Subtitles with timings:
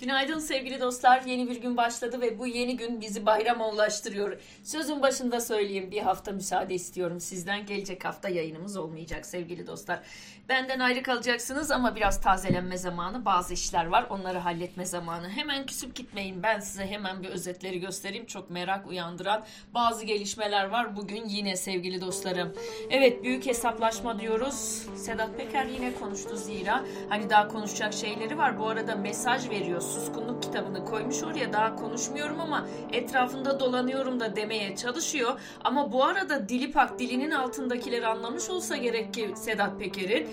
[0.00, 1.22] Günaydın sevgili dostlar.
[1.22, 4.40] Yeni bir gün başladı ve bu yeni gün bizi bayrama ulaştırıyor.
[4.62, 7.66] Sözün başında söyleyeyim bir hafta müsaade istiyorum sizden.
[7.66, 10.00] Gelecek hafta yayınımız olmayacak sevgili dostlar.
[10.48, 13.24] Benden ayrı kalacaksınız ama biraz tazelenme zamanı.
[13.24, 15.28] Bazı işler var onları halletme zamanı.
[15.28, 16.42] Hemen küsüp gitmeyin.
[16.42, 18.26] Ben size hemen bir özetleri göstereyim.
[18.26, 19.44] Çok merak uyandıran
[19.74, 22.54] bazı gelişmeler var bugün yine sevgili dostlarım.
[22.90, 24.86] Evet büyük hesaplaşma diyoruz.
[24.96, 26.84] Sedat Peker yine konuştu zira.
[27.08, 28.58] Hani daha konuşacak şeyleri var.
[28.58, 34.76] Bu arada mesaj veriyor suskunluk kitabını koymuş oraya daha konuşmuyorum ama etrafında dolanıyorum da demeye
[34.76, 35.40] çalışıyor.
[35.64, 40.28] Ama bu arada Dilipak dilinin altındakileri anlamış olsa gerek ki Sedat Peker'in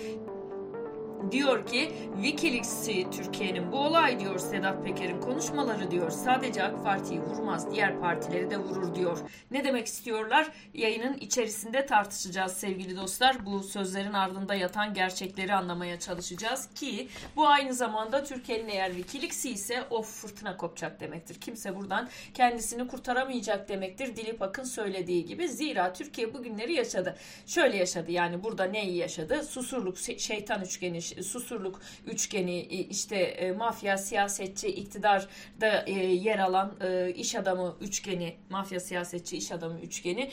[1.32, 1.92] diyor ki
[2.22, 8.50] Wikileaks'i Türkiye'nin bu olay diyor Sedat Peker'in konuşmaları diyor sadece AK Parti'yi vurmaz diğer partileri
[8.50, 9.18] de vurur diyor.
[9.50, 10.48] Ne demek istiyorlar?
[10.74, 13.46] Yayının içerisinde tartışacağız sevgili dostlar.
[13.46, 19.82] Bu sözlerin ardında yatan gerçekleri anlamaya çalışacağız ki bu aynı zamanda Türkiye'nin eğer Wikileaks'i ise
[19.90, 21.40] of fırtına kopacak demektir.
[21.40, 24.16] Kimse buradan kendisini kurtaramayacak demektir.
[24.16, 25.48] Dilip Akın söylediği gibi.
[25.48, 27.16] Zira Türkiye bugünleri yaşadı.
[27.46, 29.42] Şöyle yaşadı yani burada neyi yaşadı?
[29.42, 37.34] Susurluk, şeytan üçgeni, Susurluk üçgeni işte e, mafya siyasetçi iktidarda e, yer alan e, iş
[37.34, 40.30] adamı üçgeni mafya siyasetçi iş adamı üçgeni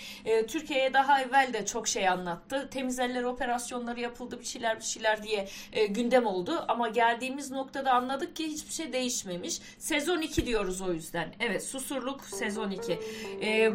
[0.48, 2.70] Türkiye'ye daha evvel de çok şey anlattı.
[2.72, 5.48] Temiz eller operasyonları yapıldı bir şeyler bir şeyler diye
[5.90, 9.60] gündem oldu ama geldiğimiz noktada anladık ki hiçbir şey değişmemiş.
[9.78, 11.34] Sezon 2 diyoruz o yüzden.
[11.40, 13.00] Evet Susurluk sezon 2.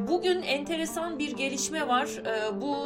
[0.09, 2.09] Bugün enteresan bir gelişme var.
[2.61, 2.77] Bu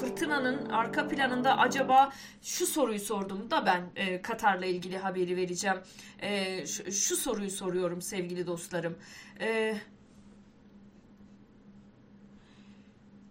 [0.00, 2.10] fırtınanın arka planında acaba
[2.42, 5.76] şu soruyu sordum da da ben e, Katar'la ilgili haberi vereceğim.
[6.22, 8.98] E, şu, şu soruyu soruyorum sevgili dostlarım.
[9.40, 9.74] E,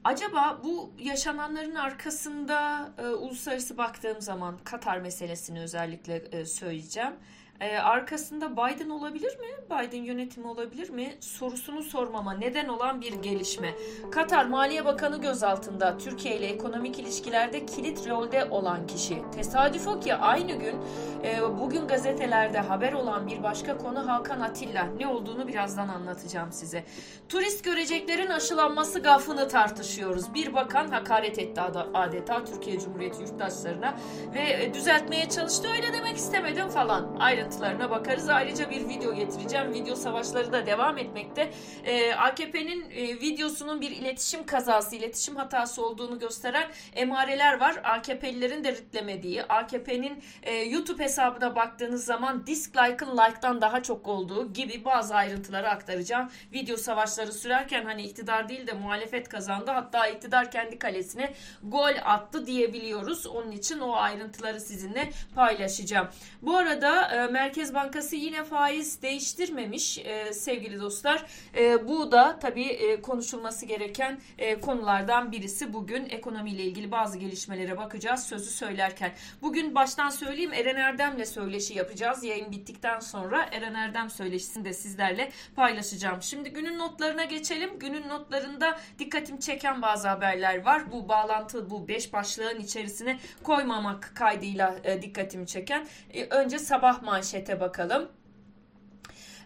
[0.04, 7.14] acaba bu yaşananların arkasında e, uluslararası baktığım zaman Katar meselesini özellikle e, söyleyeceğim.
[7.62, 9.48] Ee, arkasında Biden olabilir mi?
[9.70, 11.18] Biden yönetimi olabilir mi?
[11.20, 13.74] Sorusunu sormama neden olan bir gelişme.
[14.12, 19.22] Katar Maliye Bakanı gözaltında Türkiye ile ekonomik ilişkilerde kilit rolde olan kişi.
[19.36, 20.76] Tesadüf o ki aynı gün
[21.24, 24.84] e, bugün gazetelerde haber olan bir başka konu Hakan Atilla.
[25.00, 26.84] Ne olduğunu birazdan anlatacağım size.
[27.30, 30.34] Turist göreceklerin aşılanması gafını tartışıyoruz.
[30.34, 31.62] Bir bakan hakaret etti
[31.94, 33.98] adeta Türkiye Cumhuriyeti yurttaşlarına
[34.34, 35.68] ve e, düzeltmeye çalıştı.
[35.76, 37.18] Öyle demek istemedim falan.
[37.20, 38.30] Ayrı ayrıntılarına bakarız.
[38.30, 39.74] Ayrıca bir video getireceğim.
[39.74, 41.52] Video savaşları da devam etmekte.
[41.86, 47.82] Ee, AKP'nin e, videosunun bir iletişim kazası, iletişim hatası olduğunu gösteren emareler var.
[47.84, 54.86] AKP'lilerin de ritlemediği, AKP'nin e, YouTube hesabına baktığınız zaman dislike'ın like'dan daha çok olduğu gibi
[54.86, 56.30] bazı ayrıntıları aktaracağım.
[56.54, 59.72] Video savaşları sürerken hani iktidar değil de muhalefet kazandı.
[59.72, 61.34] Hatta iktidar kendi kalesine
[61.64, 63.28] gol attı diyebiliyoruz.
[63.28, 66.08] Onun için o ayrıntıları sizinle paylaşacağım.
[66.42, 71.26] Bu arada e, Merkez Bankası yine faiz değiştirmemiş e, sevgili dostlar.
[71.58, 75.74] E, bu da tabii e, konuşulması gereken e, konulardan birisi.
[75.74, 79.12] Bugün ekonomiyle ilgili bazı gelişmelere bakacağız sözü söylerken.
[79.42, 82.24] Bugün baştan söyleyeyim Eren Erdem'le söyleşi yapacağız.
[82.24, 86.22] Yayın bittikten sonra Eren Erdem söyleşisini de sizlerle paylaşacağım.
[86.22, 87.80] Şimdi günün notlarına geçelim.
[87.80, 90.92] Günün notlarında dikkatim çeken bazı haberler var.
[90.92, 95.88] Bu bağlantı bu beş başlığın içerisine koymamak kaydıyla e, dikkatimi çeken.
[96.14, 98.10] E, önce sabah manşeti manşete bakalım.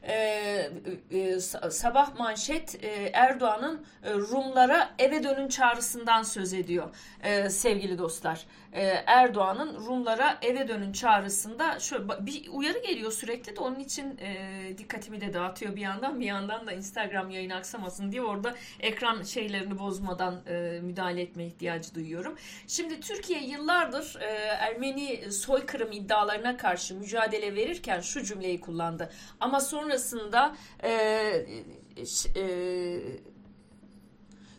[0.07, 0.69] Ee,
[1.11, 1.39] e,
[1.69, 8.45] sabah manşet e, Erdoğan'ın e, Rumlara eve dönün çağrısından söz ediyor e, sevgili dostlar.
[8.73, 14.77] E, Erdoğan'ın Rumlara eve dönün çağrısında şöyle bir uyarı geliyor sürekli de onun için e,
[14.77, 19.79] dikkatimi de dağıtıyor bir yandan bir yandan da Instagram yayını aksamasın diye orada ekran şeylerini
[19.79, 22.35] bozmadan e, müdahale etme ihtiyacı duyuyorum.
[22.67, 24.25] Şimdi Türkiye yıllardır e,
[24.59, 29.09] Ermeni soykırım iddialarına karşı mücadele verirken şu cümleyi kullandı.
[29.39, 29.59] Ama
[29.91, 30.89] sonrasında e,
[32.35, 33.01] e,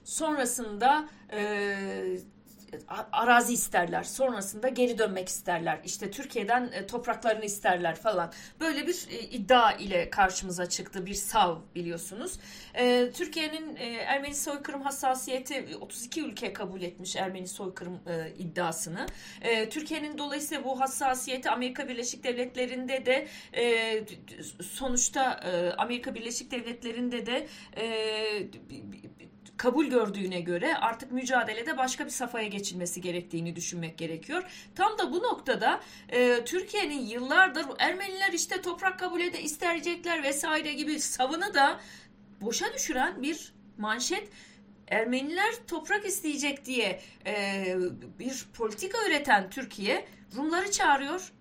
[0.05, 2.19] sonrasında e,
[3.13, 4.03] arazi isterler.
[4.03, 5.81] Sonrasında geri dönmek isterler.
[5.85, 8.33] İşte Türkiye'den e, topraklarını isterler falan.
[8.61, 12.39] Böyle bir e, iddia ile karşımıza çıktı bir sav biliyorsunuz.
[12.75, 13.77] E, Türkiye'nin
[14.07, 18.01] Ermeni soykırım hassasiyeti 32 ülke kabul etmiş Ermeni soykırım
[18.39, 19.07] iddiasını.
[19.71, 23.29] Türkiye'nin dolayısıyla bu hassasiyeti Amerika Birleşik Devletleri'nde de
[24.63, 25.41] sonuçta
[25.79, 27.47] Amerika Birleşik Devletleri'nde de
[29.57, 34.43] kabul gördüğüne göre artık mücadelede başka bir safhaya geçilmesi gerektiğini düşünmek gerekiyor.
[34.75, 41.01] Tam da bu noktada e, Türkiye'nin yıllardır Ermeniler işte toprak kabul ede isteyecekler vesaire gibi
[41.01, 41.81] savını da
[42.41, 44.29] boşa düşüren bir manşet.
[44.89, 47.65] Ermeniler toprak isteyecek diye e,
[48.19, 50.07] bir politika üreten Türkiye
[50.37, 51.33] Rumları çağırıyor.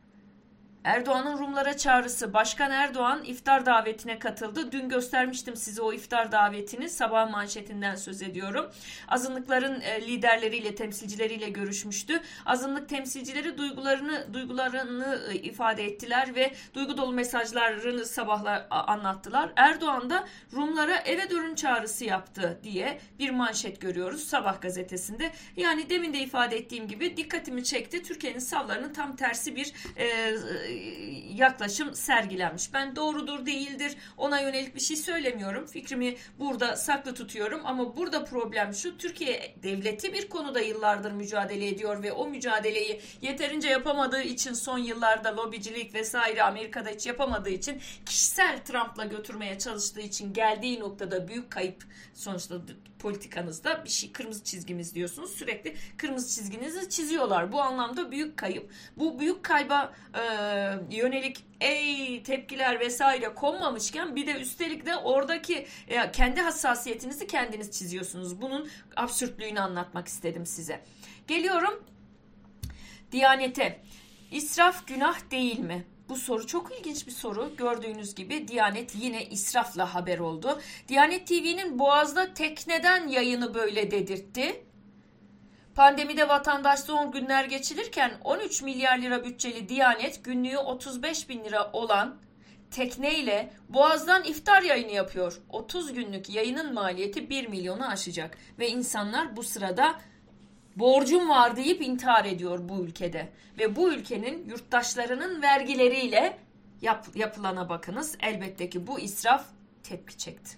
[0.84, 2.34] Erdoğan'ın Rumlara çağrısı.
[2.34, 4.72] Başkan Erdoğan iftar davetine katıldı.
[4.72, 6.90] Dün göstermiştim size o iftar davetini.
[6.90, 8.72] Sabah manşetinden söz ediyorum.
[9.08, 12.22] Azınlıkların e, liderleriyle, temsilcileriyle görüşmüştü.
[12.46, 19.54] Azınlık temsilcileri duygularını duygularını e, ifade ettiler ve duygu dolu mesajlarını sabahlar anlattılar.
[19.56, 25.32] Erdoğan da Rumlara eve dönün çağrısı yaptı diye bir manşet görüyoruz Sabah gazetesinde.
[25.58, 28.04] Yani demin de ifade ettiğim gibi dikkatimi çekti.
[28.04, 30.38] Türkiye'nin savlarının tam tersi bir e,
[31.36, 32.74] yaklaşım sergilenmiş.
[32.74, 35.68] Ben doğrudur değildir ona yönelik bir şey söylemiyorum.
[35.68, 42.04] Fikrimi burada saklı tutuyorum ama burada problem şu Türkiye devleti bir konuda yıllardır mücadele ediyor
[42.04, 48.64] ve o mücadeleyi yeterince yapamadığı için son yıllarda lobicilik vesaire Amerika'da hiç yapamadığı için kişisel
[48.66, 51.84] Trump'la götürmeye çalıştığı için geldiği noktada büyük kayıp
[52.14, 52.56] sonuçta
[53.02, 55.32] politikanızda bir şey kırmızı çizgimiz diyorsunuz.
[55.32, 57.52] Sürekli kırmızı çizginizi çiziyorlar.
[57.52, 58.72] Bu anlamda büyük kayıp.
[58.98, 60.22] Bu büyük kayba e,
[60.96, 68.42] yönelik ey tepkiler vesaire konmamışken bir de üstelik de oradaki e, kendi hassasiyetinizi kendiniz çiziyorsunuz.
[68.42, 70.84] Bunun absürtlüğünü anlatmak istedim size.
[71.28, 71.84] Geliyorum
[73.12, 73.82] Diyanete.
[74.32, 75.86] İsraf günah değil mi?
[76.12, 77.56] Bu soru çok ilginç bir soru.
[77.58, 80.60] Gördüğünüz gibi Diyanet yine israfla haber oldu.
[80.88, 84.66] Diyanet TV'nin Boğaz'da tekneden yayını böyle dedirtti.
[85.76, 92.18] Pandemide vatandaş zor günler geçirirken 13 milyar lira bütçeli Diyanet günlüğü 35 bin lira olan
[92.72, 95.42] tekneyle Boğaz'dan iftar yayını yapıyor.
[95.50, 99.96] 30 günlük yayının maliyeti 1 milyonu aşacak ve insanlar bu sırada
[100.76, 103.30] borcum var deyip intihar ediyor bu ülkede.
[103.60, 106.38] Ve bu ülkenin yurttaşlarının vergileriyle
[106.82, 108.18] yap, yapılana bakınız.
[108.20, 109.46] Elbette ki bu israf
[109.84, 110.58] tepki çekti.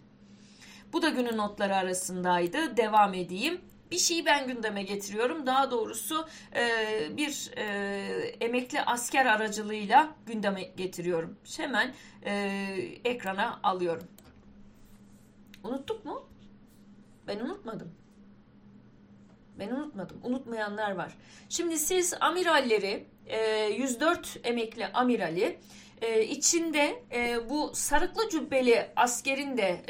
[0.93, 2.77] Bu da günün notları arasındaydı.
[2.77, 3.61] Devam edeyim.
[3.91, 5.45] Bir şeyi ben gündeme getiriyorum.
[5.45, 6.67] Daha doğrusu e,
[7.17, 7.65] bir e,
[8.41, 11.37] emekli asker aracılığıyla gündeme getiriyorum.
[11.57, 11.93] Hemen
[12.25, 12.33] e,
[13.05, 14.07] ekrana alıyorum.
[15.63, 16.29] Unuttuk mu?
[17.27, 18.02] Ben unutmadım.
[19.59, 20.17] Ben unutmadım.
[20.23, 21.17] Unutmayanlar var.
[21.49, 23.05] Şimdi siz amiralleri,
[23.77, 25.59] 104 e, emekli amirali
[26.01, 29.81] e, içinde e, bu sarıklı cübbeli askerin de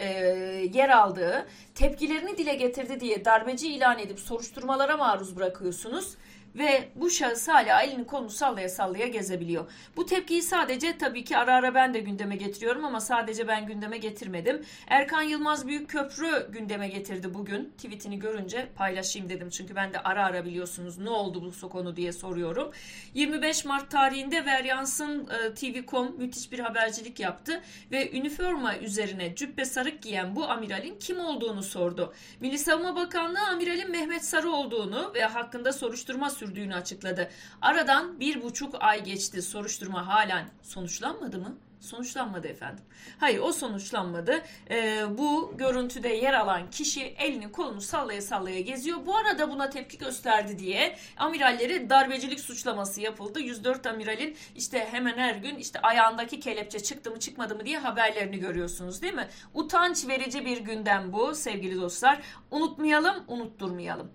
[0.74, 6.16] yer aldığı tepkilerini dile getirdi diye darbeci ilan edip soruşturmalara maruz bırakıyorsunuz
[6.56, 9.72] ve bu şahıs hala elini kolunu sallaya sallaya gezebiliyor.
[9.96, 13.98] Bu tepkiyi sadece tabii ki ara ara ben de gündeme getiriyorum ama sadece ben gündeme
[13.98, 14.62] getirmedim.
[14.88, 17.74] Erkan Yılmaz Büyük Köprü gündeme getirdi bugün.
[17.78, 19.50] Tweetini görünce paylaşayım dedim.
[19.50, 22.72] Çünkü ben de ara ara biliyorsunuz ne oldu bu konu diye soruyorum.
[23.14, 27.62] 25 Mart tarihinde Veryans'ın e, TV.com müthiş bir habercilik yaptı
[27.92, 32.14] ve üniforma üzerine cübbe sarık giyen bu amiralin kim olduğunu sordu.
[32.40, 37.30] Milli Savunma Bakanlığı amiralin Mehmet Sarı olduğunu ve hakkında soruşturma sürdüğünü açıkladı.
[37.62, 39.42] Aradan bir buçuk ay geçti.
[39.42, 41.58] Soruşturma halen sonuçlanmadı mı?
[41.80, 42.84] Sonuçlanmadı efendim.
[43.20, 44.42] Hayır o sonuçlanmadı.
[44.70, 48.98] Ee, bu görüntüde yer alan kişi elini kolunu sallaya sallaya geziyor.
[49.06, 53.40] Bu arada buna tepki gösterdi diye amiralleri darbecilik suçlaması yapıldı.
[53.40, 58.40] 104 amiralin işte hemen her gün işte ayağındaki kelepçe çıktı mı çıkmadı mı diye haberlerini
[58.40, 59.28] görüyorsunuz değil mi?
[59.54, 62.22] Utanç verici bir gündem bu sevgili dostlar.
[62.52, 64.12] Unutmayalım, unutturmayalım.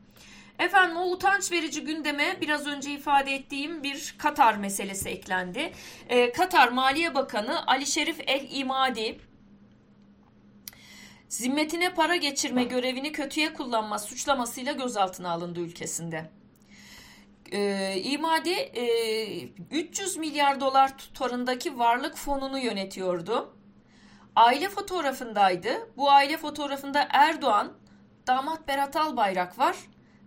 [0.58, 5.72] Efendim o utanç verici gündeme biraz önce ifade ettiğim bir Katar meselesi eklendi.
[6.08, 9.20] Ee, Katar Maliye Bakanı Ali Şerif El İmadi
[11.29, 16.31] zimmetine para geçirme görevini kötüye kullanma suçlamasıyla gözaltına alındı ülkesinde.
[17.53, 23.56] Ee, İmadi e, 300 milyar dolar tutarındaki varlık fonunu yönetiyordu.
[24.36, 25.91] Aile fotoğrafındaydı.
[25.96, 27.72] Bu aile fotoğrafında Erdoğan,
[28.27, 29.77] damat Berat Albayrak var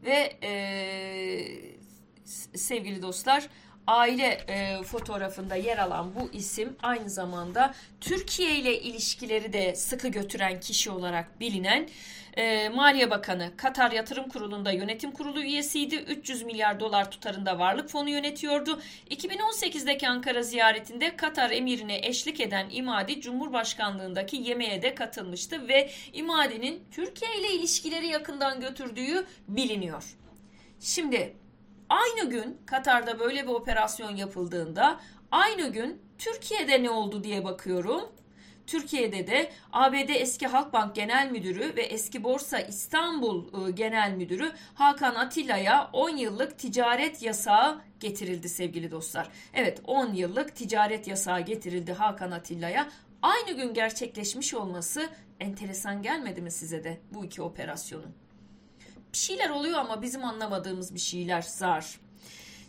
[0.04, 0.52] ve e,
[2.56, 3.50] sevgili dostlar
[3.92, 10.60] aile e, fotoğrafında yer alan bu isim aynı zamanda Türkiye ile ilişkileri de sıkı götüren
[10.60, 11.90] kişi olarak bilinen
[12.38, 15.96] e, Maliye Bakanı Katar Yatırım Kurulu'nda yönetim kurulu üyesiydi.
[15.96, 18.82] 300 milyar dolar tutarında varlık fonu yönetiyordu.
[19.10, 27.40] 2018'deki Ankara ziyaretinde Katar emirine eşlik eden İmadi Cumhurbaşkanlığındaki yemeğe de katılmıştı ve İmadi'nin Türkiye
[27.40, 30.04] ile ilişkileri yakından götürdüğü biliniyor.
[30.80, 31.34] Şimdi
[31.92, 35.00] aynı gün Katar'da böyle bir operasyon yapıldığında
[35.32, 38.02] aynı gün Türkiye'de ne oldu diye bakıyorum.
[38.68, 45.16] Türkiye'de de ABD eski Halkbank Genel Müdürü ve eski Borsa İstanbul ıı, Genel Müdürü Hakan
[45.16, 49.30] Atilla'ya 10 yıllık ticaret yasağı getirildi sevgili dostlar.
[49.54, 52.90] Evet 10 yıllık ticaret yasağı getirildi Hakan Atilla'ya.
[53.22, 58.16] Aynı gün gerçekleşmiş olması enteresan gelmedi mi size de bu iki operasyonun?
[59.14, 62.00] Bir şeyler oluyor ama bizim anlamadığımız bir şeyler zar.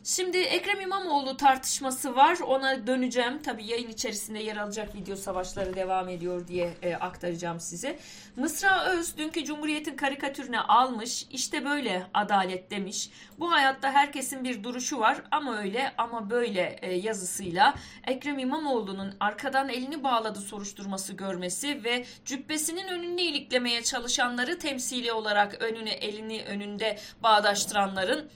[0.04, 2.38] Şimdi Ekrem İmamoğlu tartışması var.
[2.46, 3.42] Ona döneceğim.
[3.42, 7.98] Tabii yayın içerisinde yer alacak video savaşları devam ediyor diye e, aktaracağım size.
[8.36, 11.26] Mısra Öz dünkü Cumhuriyet'in karikatürüne almış.
[11.30, 13.10] İşte böyle adalet demiş.
[13.38, 17.74] Bu hayatta herkesin bir duruşu var ama öyle ama böyle e, yazısıyla
[18.06, 25.90] Ekrem İmamoğlu'nun arkadan elini bağladı soruşturması görmesi ve cübbesinin önünü iliklemeye çalışanları temsili olarak önüne
[25.90, 28.30] elini önünde bağdaştıranların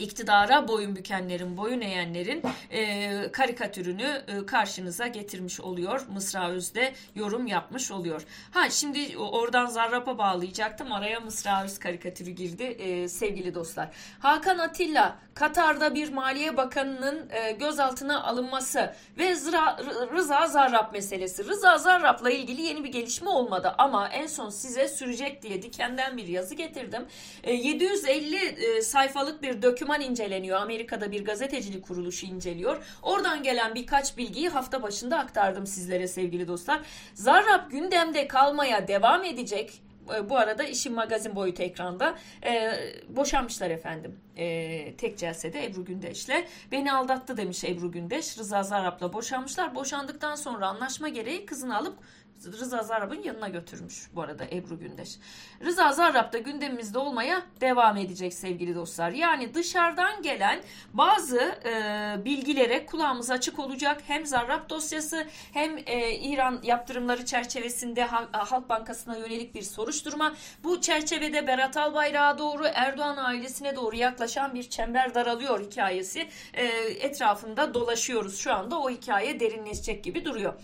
[0.00, 6.06] iktidara boyun bükenlerin, boyun eğenlerin e, karikatürünü e, karşınıza getirmiş oluyor.
[6.12, 8.22] Mısra Öz'de yorum yapmış oluyor.
[8.50, 10.92] Ha şimdi oradan Zarrab'a bağlayacaktım.
[10.92, 13.88] Araya Mısra Öz karikatürü girdi e, sevgili dostlar.
[14.18, 19.76] Hakan Atilla Katar'da bir Maliye Bakanı'nın e, gözaltına alınması ve Zra,
[20.12, 21.44] Rıza Zarrab meselesi.
[21.44, 26.28] Rıza Zarrab'la ilgili yeni bir gelişme olmadı ama en son size sürecek diye dikenden bir
[26.28, 27.06] yazı getirdim.
[27.42, 30.60] E, 750 e, sayfalık bir döküman inceleniyor.
[30.60, 32.84] Amerika'da bir gazetecilik kuruluşu inceliyor.
[33.02, 36.80] Oradan gelen birkaç bilgiyi hafta başında aktardım sizlere sevgili dostlar.
[37.14, 39.82] Zarrab gündemde kalmaya devam edecek
[40.16, 42.14] e, bu arada işin magazin boyutu ekranda.
[42.44, 42.72] E,
[43.08, 44.16] boşanmışlar efendim.
[44.36, 46.46] E, tek celsede Ebru Gündeş'le.
[46.72, 48.38] Beni aldattı demiş Ebru Gündeş.
[48.38, 49.74] Rıza Zarrab'la boşanmışlar.
[49.74, 51.98] Boşandıktan sonra anlaşma gereği kızını alıp
[52.44, 55.18] Rıza Zarrab'ın yanına götürmüş bu arada Ebru Gündeş.
[55.64, 59.10] Rıza Zarrab da gündemimizde olmaya devam edecek sevgili dostlar.
[59.10, 60.60] Yani dışarıdan gelen
[60.92, 64.02] bazı e, bilgilere kulağımız açık olacak.
[64.06, 70.34] Hem Zarrab dosyası hem e, İran yaptırımları çerçevesinde Halk Bankası'na yönelik bir soruşturma.
[70.64, 76.28] Bu çerçevede Berat Albayrak'a doğru Erdoğan ailesine doğru yaklaşan bir çember daralıyor hikayesi.
[76.54, 76.64] E,
[77.00, 80.54] etrafında dolaşıyoruz şu anda o hikaye derinleşecek gibi duruyor.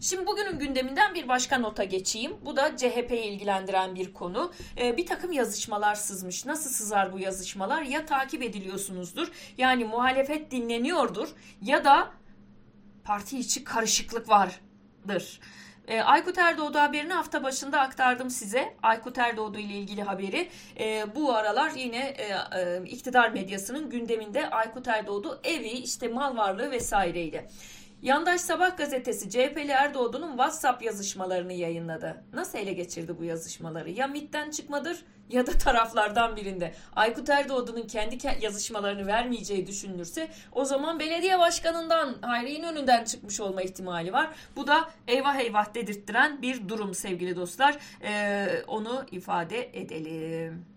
[0.00, 2.36] Şimdi bugünün gündeminden bir başka nota geçeyim.
[2.44, 4.52] Bu da CHP'yi ilgilendiren bir konu.
[4.78, 6.46] Ee, bir takım yazışmalar sızmış.
[6.46, 7.82] Nasıl sızar bu yazışmalar?
[7.82, 9.28] Ya takip ediliyorsunuzdur.
[9.58, 11.28] Yani muhalefet dinleniyordur.
[11.62, 12.10] Ya da
[13.04, 15.40] parti içi karışıklık vardır.
[15.88, 18.74] E, Aykut Erdoğdu haberini hafta başında aktardım size.
[18.82, 20.48] Aykut Erdoğdu ile ilgili haberi.
[20.80, 22.24] E, bu aralar yine e,
[22.58, 27.48] e, iktidar medyasının gündeminde Aykut Erdoğdu evi, işte mal varlığı vesaireydi.
[28.04, 32.24] Yandaş Sabah gazetesi CHP'li Erdoğdu'nun WhatsApp yazışmalarını yayınladı.
[32.32, 33.90] Nasıl ele geçirdi bu yazışmaları?
[33.90, 36.74] Ya MIT'ten çıkmadır ya da taraflardan birinde.
[36.96, 44.12] Aykut Erdoğdu'nun kendi yazışmalarını vermeyeceği düşünülürse o zaman belediye başkanından Hayri önünden çıkmış olma ihtimali
[44.12, 44.30] var.
[44.56, 47.78] Bu da eyvah eyvah dedirttiren bir durum sevgili dostlar.
[48.02, 50.73] Ee, onu ifade edelim.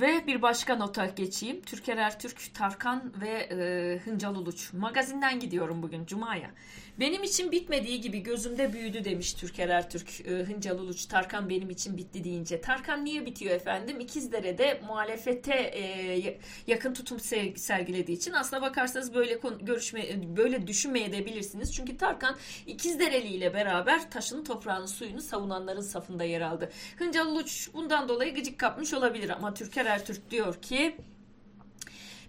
[0.00, 1.62] Ve bir başka nota geçeyim.
[1.62, 4.72] Türker Ertürk, Tarkan ve e, Hıncal Uluç.
[4.72, 6.50] Magazinden gidiyorum bugün Cuma'ya.
[7.00, 10.26] Benim için bitmediği gibi gözümde büyüdü demiş Türker Ertürk.
[10.26, 12.60] E, Hıncal Uluç, Tarkan benim için bitti deyince.
[12.60, 14.00] Tarkan niye bitiyor efendim?
[14.00, 17.20] İkizdere'de muhalefete e, yakın tutum
[17.56, 18.32] sergilediği için.
[18.32, 20.02] Aslına bakarsanız böyle görüşme,
[20.36, 21.74] böyle düşünmeye de bilirsiniz.
[21.74, 26.70] Çünkü Tarkan İkizdereli ile beraber taşını, toprağını, suyunu savunanların safında yer aldı.
[26.98, 30.96] Hıncal Uluç bundan dolayı gıcık kapmış olabilir ama Türker Ertürk diyor ki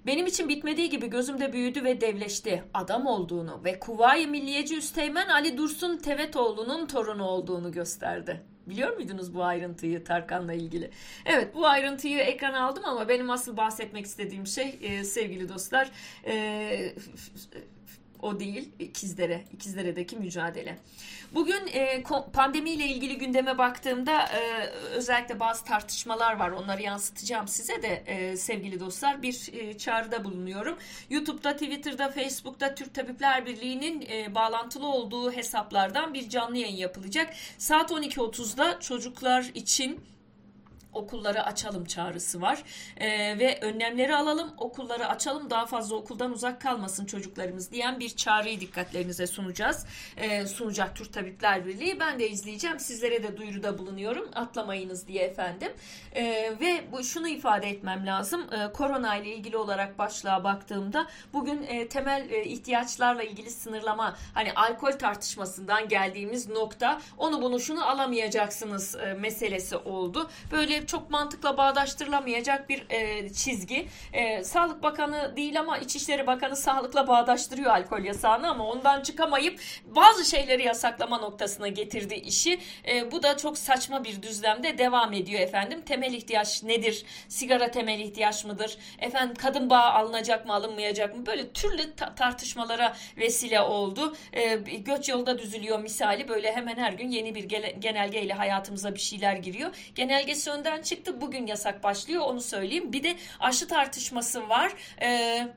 [0.06, 2.64] benim için bitmediği gibi gözümde büyüdü ve devleşti.
[2.74, 8.42] Adam olduğunu ve Kuvayi Milliyeci Üsteğmen Ali Dursun Tevetoğlu'nun torunu olduğunu gösterdi.
[8.68, 10.92] Biliyor muydunuz bu ayrıntıyı Tarkan'la ilgili?
[11.26, 15.92] Evet bu ayrıntıyı ekrana aldım ama benim asıl bahsetmek istediğim şey e, sevgili dostlar
[16.28, 16.94] e,
[18.22, 20.78] o değil İkizdere, İkizdere'deki mücadele.
[21.34, 26.52] Bugün e, pandemiyle ilgili gündeme baktığımda e, özellikle bazı tartışmalar var.
[26.52, 29.22] Onları yansıtacağım size de e, sevgili dostlar.
[29.22, 30.78] Bir e, çağrıda bulunuyorum.
[31.10, 37.34] YouTube'da, Twitter'da, Facebook'ta Türk Tabipler Birliği'nin e, bağlantılı olduğu hesaplardan bir canlı yayın yapılacak.
[37.58, 40.00] Saat 12.30'da çocuklar için
[40.94, 42.64] okulları açalım çağrısı var.
[42.98, 48.60] E, ve önlemleri alalım, okulları açalım, daha fazla okuldan uzak kalmasın çocuklarımız diyen bir çağrıyı
[48.60, 49.86] dikkatlerinize sunacağız.
[50.18, 52.00] E, sunacak Türk Tabipler Birliği.
[52.00, 52.80] Ben de izleyeceğim.
[52.80, 54.30] Sizlere de duyuruda bulunuyorum.
[54.36, 55.72] Atlamayınız diye efendim.
[56.16, 56.24] E,
[56.62, 58.42] ve bu şunu ifade etmem lazım.
[58.42, 64.54] E, korona ile ilgili olarak başlığa baktığımda bugün e, temel e, ihtiyaçlarla ilgili sınırlama hani
[64.54, 70.30] alkol tartışmasından geldiğimiz nokta onu bunu şunu alamayacaksınız e, meselesi oldu.
[70.52, 73.88] Böyle çok mantıkla bağdaştırılamayacak bir e, çizgi.
[74.14, 80.26] E, Sağlık Bakanı değil ama İçişleri Bakanı sağlıkla bağdaştırıyor alkol yasağını ama ondan çıkamayıp bazı
[80.26, 82.60] şeyleri yasaklama noktasına getirdi işi.
[82.88, 85.82] E, bu da çok saçma bir düzlemde devam ediyor efendim.
[85.82, 87.06] Temel ihtiyaç nedir?
[87.28, 88.78] Sigara temel ihtiyaç mıdır?
[89.00, 91.26] Efendim kadın bağı alınacak mı alınmayacak mı?
[91.26, 94.16] Böyle türlü ta- tartışmalara vesile oldu.
[94.34, 97.44] E, göç yolda düzülüyor misali böyle hemen her gün yeni bir
[97.80, 99.72] genelgeyle hayatımıza bir şeyler giriyor.
[99.96, 101.22] Genelgesi önden gözden çıktı.
[101.22, 102.94] Bugün yasak başlıyor onu söyleyeyim.
[102.94, 104.72] Bir de aşı tartışması var.
[105.02, 105.48] Ee,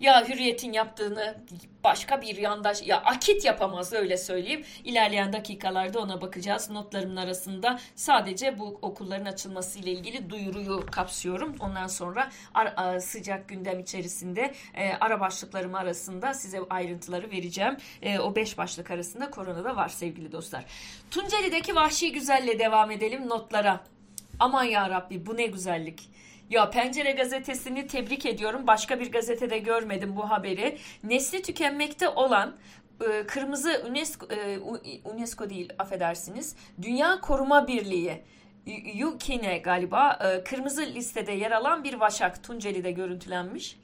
[0.00, 1.36] ya Hürriyet'in yaptığını
[1.84, 4.64] başka bir yandaş ya Akit yapamaz öyle söyleyeyim.
[4.84, 6.70] İlerleyen dakikalarda ona bakacağız.
[6.70, 11.56] Notlarımın arasında sadece bu okulların açılması ile ilgili duyuruyu kapsıyorum.
[11.60, 17.76] Ondan sonra ara, sıcak gündem içerisinde e, ara başlıklarım arasında size ayrıntıları vereceğim.
[18.02, 20.64] E, o beş başlık arasında korona da var sevgili dostlar.
[21.10, 23.80] Tunceli'deki vahşi güzelle devam edelim notlara.
[24.40, 26.10] Aman ya Rabbi bu ne güzellik.
[26.50, 28.66] Ya Pencere gazetesini tebrik ediyorum.
[28.66, 30.78] Başka bir gazetede görmedim bu haberi.
[31.04, 32.56] Nesli tükenmekte olan
[33.00, 34.58] e, kırmızı UNESCO, e,
[35.04, 36.56] UNESCO değil affedersiniz.
[36.82, 38.22] Dünya Koruma Birliği
[38.94, 43.76] Yukine galiba e, kırmızı listede yer alan bir vaşak Tunceli'de görüntülenmiş.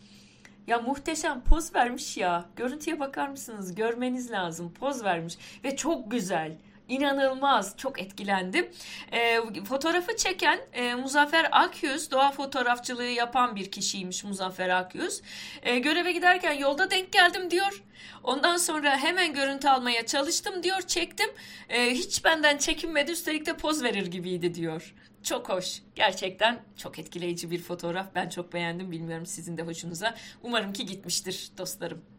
[0.66, 2.44] Ya muhteşem poz vermiş ya.
[2.56, 3.74] Görüntüye bakar mısınız?
[3.74, 4.72] Görmeniz lazım.
[4.72, 6.52] Poz vermiş ve çok güzel.
[6.88, 8.70] İnanılmaz, çok etkilendim.
[9.12, 15.22] E, fotoğrafı çeken e, Muzaffer Akyüz, doğa fotoğrafçılığı yapan bir kişiymiş Muzaffer Akyüz.
[15.62, 17.82] E, göreve giderken yolda denk geldim diyor.
[18.22, 21.30] Ondan sonra hemen görüntü almaya çalıştım diyor, çektim.
[21.68, 24.94] E, hiç benden çekinmedi, üstelik de poz verir gibiydi diyor.
[25.22, 25.82] Çok hoş.
[25.94, 28.06] Gerçekten çok etkileyici bir fotoğraf.
[28.14, 28.90] Ben çok beğendim.
[28.90, 30.14] Bilmiyorum sizin de hoşunuza.
[30.42, 32.15] Umarım ki gitmiştir dostlarım.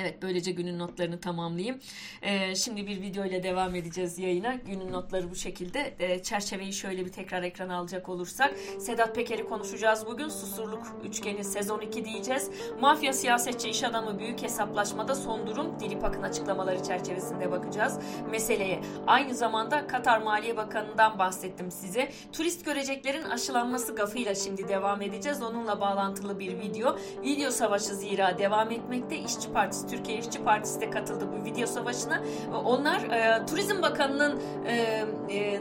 [0.00, 1.78] Evet böylece günün notlarını tamamlayayım.
[2.22, 4.54] Ee, şimdi bir video ile devam edeceğiz yayına.
[4.54, 5.94] Günün notları bu şekilde.
[5.98, 8.54] Ee, çerçeveyi şöyle bir tekrar ekrana alacak olursak.
[8.78, 10.28] Sedat Peker'i konuşacağız bugün.
[10.28, 12.50] Susurluk üçgeni sezon 2 diyeceğiz.
[12.80, 15.80] Mafya siyasetçi iş adamı büyük hesaplaşmada son durum.
[15.80, 17.98] Dilipak'ın açıklamaları çerçevesinde bakacağız
[18.30, 18.80] meseleye.
[19.06, 22.12] Aynı zamanda Katar Maliye Bakanı'ndan bahsettim size.
[22.32, 25.42] Turist göreceklerin aşılanması gafıyla şimdi devam edeceğiz.
[25.42, 26.98] Onunla bağlantılı bir video.
[27.22, 29.18] Video savaşı zira devam etmekte.
[29.18, 32.22] İşçi Partisi Türkiye İşçi Partisi de katıldı bu video savaşına.
[32.64, 35.60] Onlar e, Turizm Bakanı'nın e, e,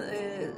[0.00, 0.50] e,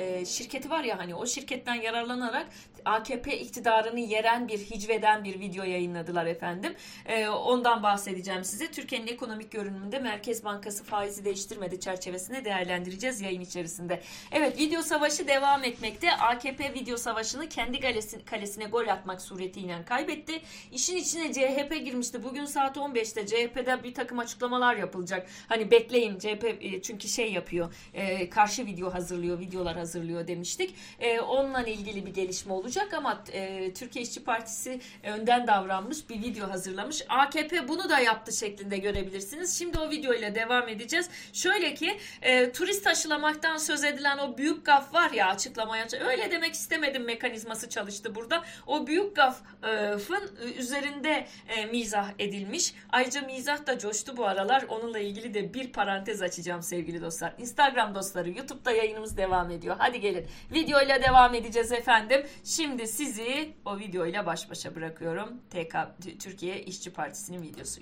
[0.00, 2.46] e, şirketi var ya hani o şirketten yararlanarak
[2.84, 6.74] AKP iktidarını yeren bir hicveden bir video yayınladılar efendim.
[7.06, 8.70] E, ondan bahsedeceğim size.
[8.70, 14.00] Türkiye'nin ekonomik görünümünde Merkez Bankası faizi değiştirmedi çerçevesinde değerlendireceğiz yayın içerisinde.
[14.32, 16.12] Evet video savaşı devam etmekte.
[16.12, 20.42] AKP video savaşını kendi kalesine, kalesine gol atmak suretiyle kaybetti.
[20.72, 22.24] İşin içine CHP girmişti.
[22.24, 25.28] Bugün saat 15'te CHP'de bir takım açıklamalar yapılacak.
[25.48, 27.74] Hani bekleyin CHP e, çünkü şey yapıyor.
[27.94, 30.74] E, karşı video hazırlıyor, videolar hazırlıyor demiştik.
[31.00, 36.50] E, onunla ilgili bir gelişme olacak ama e, Türkiye İşçi Partisi önden davranmış bir video
[36.50, 37.02] hazırlamış.
[37.08, 39.58] AKP bunu da yaptı şeklinde görebilirsiniz.
[39.58, 41.08] Şimdi o video ile devam edeceğiz.
[41.32, 46.54] Şöyle ki e, turist aşılamaktan söz edilen o büyük gaf var ya açıklamaya öyle demek
[46.54, 48.42] istemedim mekanizması çalıştı burada.
[48.66, 52.74] O büyük gafın üzerinde e, mizah edilmiş.
[52.92, 54.64] Ayrıca mizah da coştu bu aralar.
[54.68, 57.34] Onunla ilgili de bir parantez açacağım sevgili dostlar.
[57.38, 59.76] Instagram dostları YouTube'da yayınımız devam ediyor.
[59.80, 60.26] Hadi gelin.
[60.52, 62.26] Videoyla devam edeceğiz efendim.
[62.44, 65.40] Şimdi sizi o videoyla baş başa bırakıyorum.
[65.50, 65.76] TK
[66.18, 67.78] Türkiye İşçi Partisi'nin videosu.